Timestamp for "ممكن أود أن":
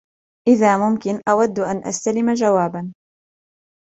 0.77-1.83